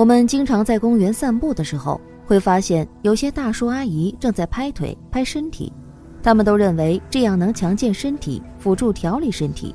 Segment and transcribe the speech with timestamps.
[0.00, 5.70] 我们经常在公园散步的时候，会发现有些大叔阿姨正在拍腿、拍身体，
[6.22, 9.74] 他们都认为这样能强健身体，辅助调理身体。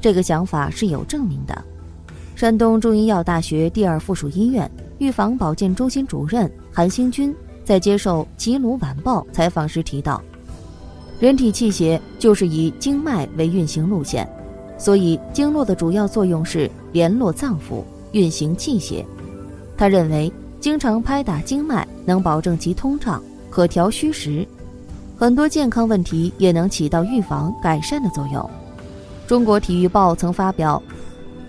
[0.00, 1.64] 这个想法是有证明的。
[2.36, 7.34] 山东中医药大学第二附属医院预防保健中心主任韩兴军
[7.64, 10.22] 在接受《齐鲁晚报》采访时提到，
[11.18, 14.24] 人体气血就是以经脉为运行路线，
[14.78, 19.04] 所以经络的主要作用是联络脏腑、运行气血。
[19.76, 24.46] 他认为，经常拍打经脉能保证其通畅，可调虚实，
[25.16, 28.50] 很多健康问题也能起到预防、改善的作用。
[29.26, 30.82] 中国体育报曾发表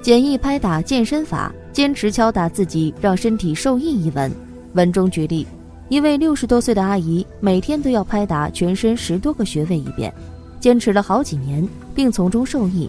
[0.02, 4.30] 《简易拍打健身法，坚持敲打自己，让身体受益》一文。
[4.74, 5.46] 文中举例，
[5.88, 10.12] 一位六十多岁的阿姨每天都要拍打全身十多个穴位一遍，
[10.60, 12.88] 坚持了好几年，并从中受益。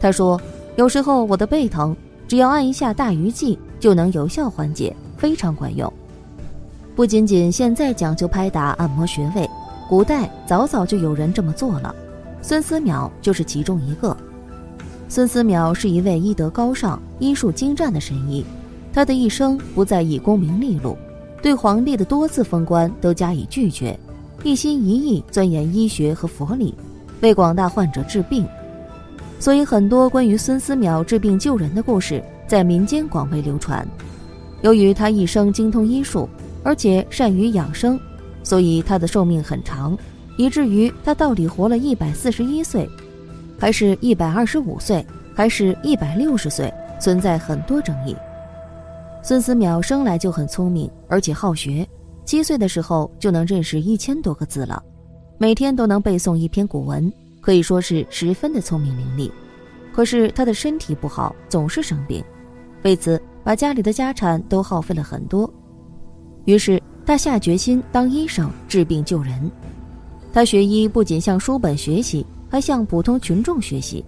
[0.00, 0.40] 她说
[0.76, 1.96] ：“有时候我的背疼，
[2.34, 5.92] 只要按一下大鱼际。”就能有效缓解，非常管用。
[6.96, 9.48] 不仅仅现在讲究拍打按摩穴位，
[9.88, 11.94] 古代早早就有人这么做了。
[12.42, 14.16] 孙思邈就是其中一个。
[15.08, 18.44] 孙思邈是一位医德高尚、医术精湛的神医，
[18.92, 20.96] 他的一生不在意功名利禄，
[21.40, 23.96] 对皇帝的多次封官都加以拒绝，
[24.42, 26.74] 一心一意钻研医学和佛理，
[27.20, 28.44] 为广大患者治病。
[29.44, 32.24] 所以，很多关于孙思邈治病救人的故事。
[32.46, 33.86] 在民间广为流传。
[34.62, 36.26] 由于他一生精通医术，
[36.62, 38.00] 而且善于养生，
[38.42, 39.94] 所以他的寿命很长，
[40.38, 42.88] 以至于他到底活了一百四十一岁，
[43.58, 48.16] 还是一百二十五岁，还是一百六十岁，存在很多争议。
[49.22, 51.86] 孙思邈生来就很聪明，而且好学，
[52.24, 54.82] 七岁的时候就能认识一千多个字了，
[55.36, 57.12] 每天都能背诵一篇古文，
[57.44, 59.30] 可以说是十分的聪明伶俐。
[59.92, 62.24] 可是他的身体不好，总是生病。
[62.84, 65.52] 为此，把家里的家产都耗费了很多。
[66.46, 69.50] 于是，他下决心当医生治病救人。
[70.32, 74.02] 他学医不仅向书本学习，还向普通群众学习。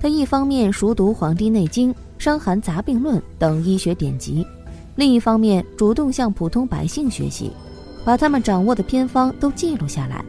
[0.00, 4.46] 他一方面熟读《黄帝内经》《伤寒杂病论》等医学典籍，
[4.96, 7.52] 另一方面主动向普通百姓学习，
[8.04, 10.24] 把他们掌握的偏方都记录下来，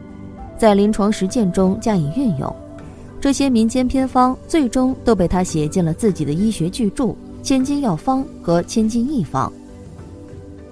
[0.60, 2.54] 在临床实践中加以运用。
[3.18, 7.14] 这些民间偏方最终都被他写进了自己的医学巨著。
[7.42, 9.50] 千金药方和千金一方。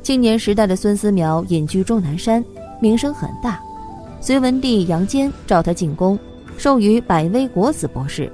[0.02, 2.44] 青年时代的孙思邈隐居终南山，
[2.82, 3.58] 名声很大。
[4.20, 6.18] 隋文帝杨坚召他进宫，
[6.58, 8.30] 授予百威国子博士。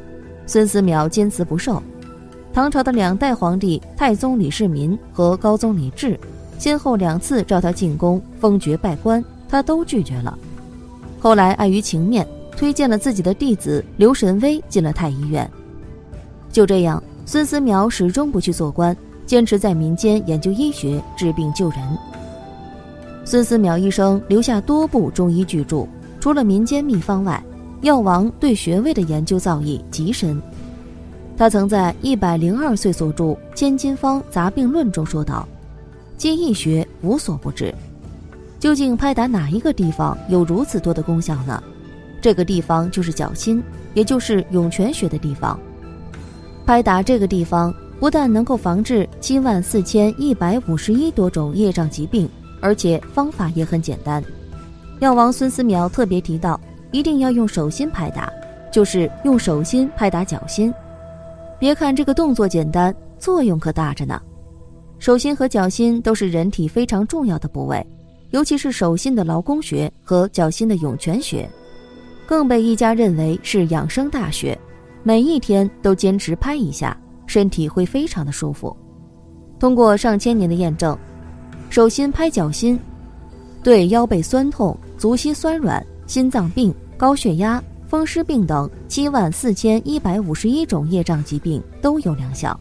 [0.49, 1.81] 孙思邈坚持不受。
[2.53, 6.19] 唐朝的两代皇帝太宗李世民和高宗李治，
[6.59, 10.37] 先后两次召他进宫封爵拜官，他都拒绝了。
[11.25, 15.51] 后来碍于情面，推荐了自己的弟子刘神威进了太医院。
[16.53, 17.03] 就这样。
[17.25, 21.79] 孙思邈始终不去做官，坚持在民间研究医学、治病救人。
[23.25, 25.89] 孙思邈一生留下多部中医巨著，
[26.21, 27.43] 除了民间秘方外，
[27.81, 30.39] 药王对穴位的研究造诣极深。
[31.39, 33.25] 他曾在一百零二岁所著
[33.55, 35.49] 《千金方杂病论》中说道
[36.19, 37.75] ：“今医学无所不治，
[38.65, 41.63] 究竟拍打哪一个地方有如此多的功效呢？
[42.19, 45.61] 这个地方就是脚心，也就是涌泉穴的地方。”
[46.65, 52.27] 拍打这个地方，不但能够防治七万四千一百五十一多种业障疾病，
[52.63, 54.25] 而且方法也很简单。
[55.01, 56.59] 药王孙思邈特别提到，
[56.91, 58.33] 一定要用手心拍打，
[58.73, 60.73] 就是用手心拍打脚心。
[61.59, 64.19] 别看这个动作简单，作用可大着呢。
[64.99, 67.87] 手心和脚心都是人体非常重要的部位，
[68.35, 71.49] 尤其是手心的劳宫穴和脚心的涌泉穴，
[72.27, 74.59] 更被一家认为是养生大穴。
[75.05, 78.77] 每一天都坚持拍一下，身体会非常的舒服。
[79.57, 80.99] 通过上千年的验证，
[81.71, 82.77] 手心拍脚心，
[83.63, 92.59] 对腰背酸痛、足膝酸软、心脏病、高血压、风湿病等七万四千一百五十一种业障疾病都有疗效。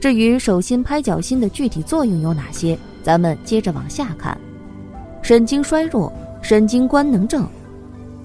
[0.00, 4.40] 至于手心拍脚心的具体作用有哪些，咱们接着往下看：
[5.26, 7.44] 神经衰弱、神经官能症、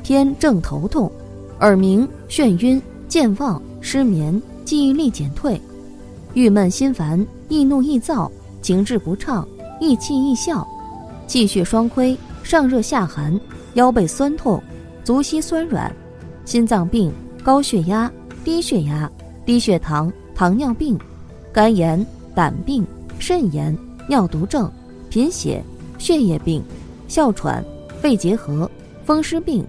[0.04, 1.12] 偏正头痛、
[1.60, 2.80] 耳鸣、眩晕。
[3.12, 5.62] 健忘、失眠、记忆力减退、
[6.34, 8.32] 郁闷心烦、易怒易躁、
[8.62, 9.46] 情志不畅、
[9.82, 10.66] 易气易笑、
[11.28, 13.38] 气血双亏、上热下寒、
[13.74, 14.64] 腰背酸痛、
[15.04, 15.94] 足膝酸软、
[16.46, 17.12] 心脏病、
[17.44, 18.10] 高血压、
[18.46, 19.12] 低血压、
[19.46, 20.98] 低血糖、糖尿病、
[21.52, 22.88] 肝炎、胆病、
[23.20, 23.78] 肾炎、
[24.08, 24.72] 尿毒症、
[25.10, 25.62] 贫血、
[25.98, 26.64] 血液病、
[27.12, 27.62] 哮喘、
[28.00, 28.72] 肺结核、
[29.04, 29.68] 风湿病、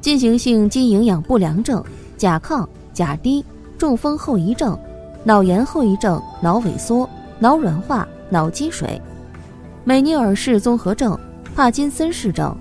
[0.00, 1.80] 进行性肌营养不良症。
[2.16, 3.44] 甲亢、甲低、
[3.78, 4.76] 中风后遗症、
[5.22, 7.08] 脑炎后遗症、脑萎缩、
[7.38, 9.00] 脑软化、脑积水；
[9.84, 11.16] 美尼尔氏综合症、
[11.54, 12.56] 帕金森氏症、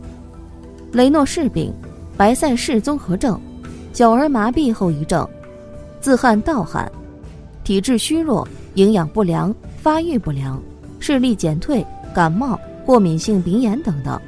[0.92, 1.74] 雷诺氏病、
[2.16, 3.42] 白塞氏综合症、
[3.94, 5.28] 小儿麻痹后遗症、
[6.00, 6.92] 自汗盗汗、
[7.64, 9.52] 体质虚弱、营养不良、
[9.82, 10.62] 发育不良、
[11.00, 11.84] 视力减退、
[12.14, 14.20] 感冒、过敏性鼻炎等等。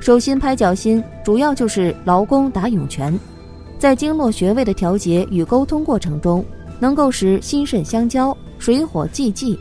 [0.00, 3.18] 手心拍脚心主要就是劳宫打涌泉，
[3.78, 6.44] 在经络穴位的调节与沟通过程中，
[6.78, 9.58] 能够使心肾相交，水火既济，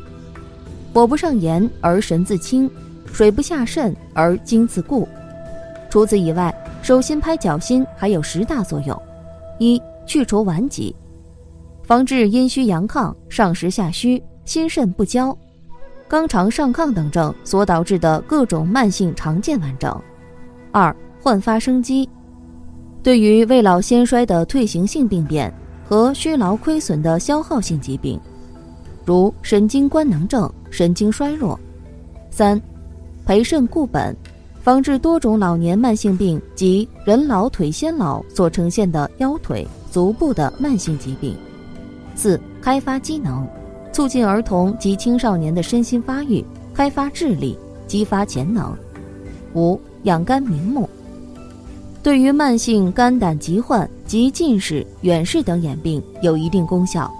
[0.94, 2.70] 火不上炎而神自清，
[3.12, 5.08] 水不下肾而精自固。
[5.90, 6.54] 除此以外，
[6.84, 9.02] 手心拍脚心还有十大作用：
[9.58, 10.96] 一、去除顽疾，
[11.84, 15.36] 防治阴虚阳亢、上实下虚、心肾不交、
[16.10, 19.96] 肛肠上亢等症所导致的各种慢性常见顽症。
[20.72, 22.08] 二、焕发生机，
[23.04, 25.54] 对于未老先衰的退行性病变
[25.88, 28.20] 和虚劳亏损的消耗性疾病，
[29.06, 31.60] 如神经官能症、神经衰弱。
[32.30, 32.62] 三、
[33.26, 34.16] 培肾固本，
[34.62, 41.36] 防治多种老年慢性病及人老腿先老所呈现的腰腿、足部的慢性疾病。
[42.16, 43.48] 四、开发机能，
[43.98, 47.58] 促进儿童及青少年的身心发育，开发智力，
[47.88, 48.72] 激发潜能。
[49.56, 49.82] 五。
[50.04, 50.88] 养肝明目，
[52.04, 57.12] 对于慢性肝胆疾患及近视、远视等眼病有一定功效。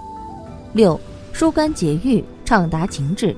[0.72, 0.98] 六、
[1.32, 3.34] 疏肝解郁，畅达情志，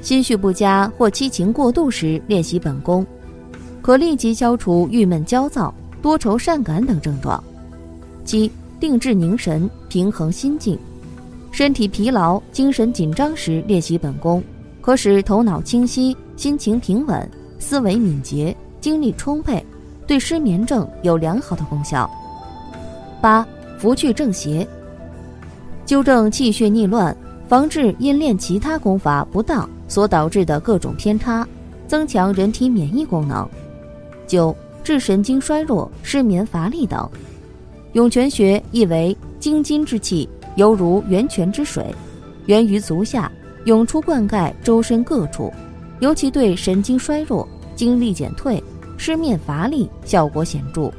[0.00, 3.06] 心绪不佳或七情过度时练习本功，
[3.82, 7.44] 可立即消除郁闷、焦躁、多愁善感等症状。
[8.24, 8.50] 七、
[8.80, 10.78] 定志凝神，平衡心境，
[11.54, 14.42] 身体疲劳、精神紧张时练习本功，
[14.80, 17.30] 可使头脑清晰、心情平稳。
[17.60, 19.64] 思维敏捷，精力充沛，
[20.04, 22.10] 对失眠症有良好的功效。
[23.20, 23.46] 八、
[23.78, 24.66] 扶去正邪，
[25.86, 27.16] 纠正气血逆乱，
[27.46, 31.46] 防治因练其他功法不当所导致的各种偏差，
[31.86, 33.48] 增强人体免疫功能。
[34.26, 34.52] 九、
[34.82, 37.08] 治神经衰弱、失眠乏力等。
[37.92, 41.84] 涌泉穴意为精金之气，犹如源泉之水，
[42.46, 43.30] 源于足下，
[43.64, 45.52] 涌出灌溉周身各处，
[46.00, 47.48] 尤其对神经衰弱。
[47.76, 48.62] 精力减退、
[48.96, 50.92] 失眠乏力效果显著。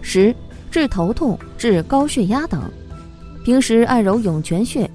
[0.00, 0.34] 十、
[0.70, 2.62] 治头痛、治高血压等，
[3.44, 4.90] 平时按揉涌泉穴，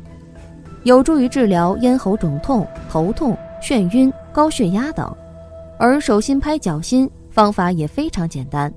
[0.81, 5.15] 有助于治疗咽喉肿痛、头痛、眩晕、高血压等。
[5.77, 8.73] 而手心拍脚心方法也非常简单，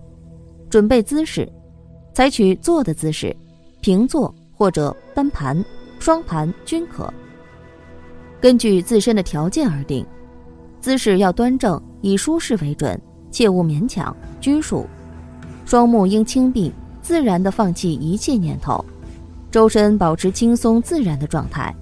[0.68, 1.50] 准备姿势，
[2.12, 3.34] 采取坐的姿势，
[3.80, 5.64] 平坐或者单盘、
[5.98, 7.10] 双盘均可，
[8.42, 10.04] 根据自身的条件而定。
[10.82, 14.86] 姿势要端正，以舒适为准，切勿勉强拘束。
[15.64, 16.70] 双目应轻闭，
[17.00, 18.84] 自然地放弃一切念头，
[19.50, 21.74] 周身保持轻松自然的状态。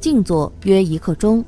[0.00, 1.44] 静坐约一刻钟，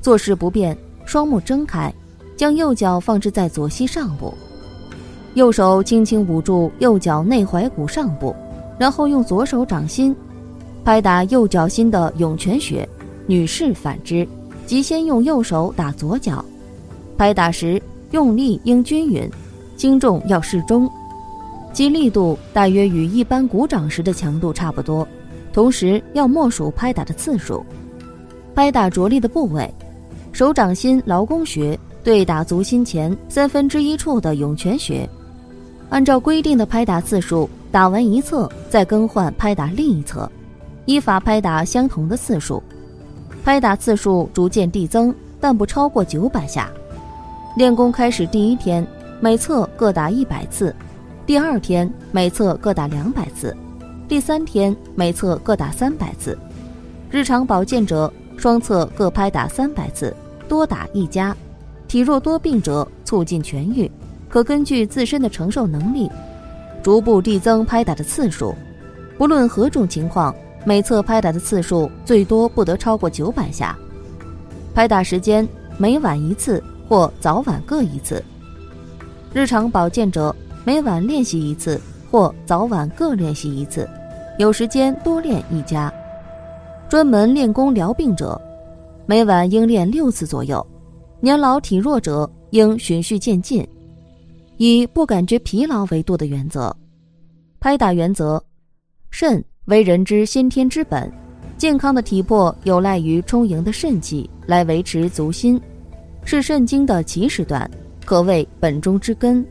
[0.00, 0.74] 坐势不变，
[1.04, 1.92] 双目睁开，
[2.38, 4.32] 将右脚放置在左膝上部，
[5.34, 8.34] 右手轻轻捂住右脚内踝骨上部，
[8.78, 10.14] 然后用左手掌心
[10.84, 12.88] 拍打右脚心的涌泉穴。
[13.26, 14.26] 女士反之。
[14.64, 16.44] 即先用右手打左脚，
[17.16, 19.26] 拍打时用力应均匀，
[19.78, 20.86] 轻重要适中，
[21.72, 25.08] 其力度大约与一般鼓掌时的强度差不多。
[25.54, 27.64] 同时要默数拍打的次数。
[28.54, 29.72] 拍打着力的部位，
[30.32, 35.08] 手掌心劳宫穴对打足心前三分之一处的涌泉穴，
[35.88, 40.30] 按照规定的拍打次数，打完一侧再更换拍打另一侧，
[40.86, 42.62] 依法拍打相同的次数。
[43.44, 46.70] 拍打次数逐渐递增，但不超过九百下。
[47.56, 48.86] 练功开始第一天，
[49.20, 50.72] 每侧各打一百次；
[51.26, 53.52] 第二天每侧各打两百次；
[54.08, 56.38] 第三天每侧各打三百次。
[57.10, 60.14] 日常保健者，双侧各拍打三百次，
[60.48, 61.36] 多打一加。
[61.86, 63.90] 体弱多病者，促进痊愈，
[64.28, 66.10] 可根据自身的承受能力，
[66.88, 68.54] 逐步递增拍打的次数。
[69.18, 70.34] 不论何种情况。
[70.64, 73.78] 每侧拍打的次数最多不得超过九百下，
[74.74, 75.46] 拍打时间
[75.78, 78.22] 每晚一次或早晚各一次。
[79.32, 81.80] 日常保健者每晚练习一次
[82.10, 83.88] 或早晚各练习一次，
[84.38, 85.92] 有时间多练一加。
[86.88, 88.38] 专门练功疗病者，
[89.06, 90.66] 每晚应练六次左右。
[91.20, 93.66] 年老体弱者应循序渐进，
[94.58, 96.74] 以不感觉疲劳为度的原则。
[97.58, 98.40] 拍打原则：
[99.10, 99.42] 肾。
[99.64, 101.12] 为人之先天之本，
[101.58, 105.60] 健康的体魄有赖于充盈的肾气来维持足心，
[106.24, 107.70] 是肾经的起始段，
[108.06, 109.44] 可谓本中之根。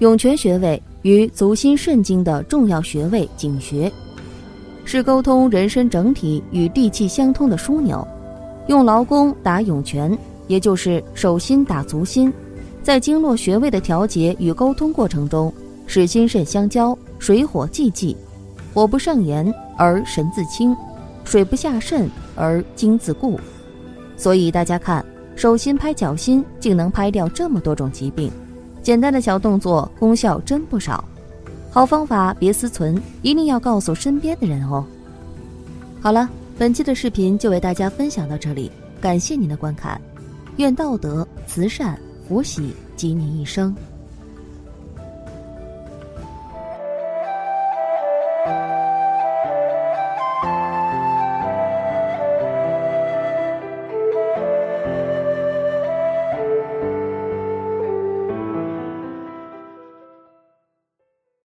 [0.00, 3.92] 涌泉穴位与足心肾经的重要穴位井穴，
[4.84, 8.04] 是沟通人身整体与地气相通的枢纽，
[8.66, 12.32] 用劳宫打涌泉，也就是手心打足心，
[12.82, 15.52] 在经络穴位的调节与沟通过程中，
[15.86, 18.16] 使心肾相交，水火既济，
[18.74, 20.76] 火不上炎而神自清，
[21.24, 23.38] 水不下肾而精自固。
[24.16, 25.04] 所以大家看，
[25.36, 28.30] 手心拍脚心，竟能拍掉这么多种疾病。
[28.82, 31.04] 简单的小动作，功效真不少。
[31.70, 34.84] 好方法别私存，一定要告诉身边的人哦。
[36.00, 38.70] 好了，本期的视频就为大家分享到这里，
[39.00, 40.00] 感谢您的观看，
[40.56, 43.74] 愿道德、慈善、福喜及你一生。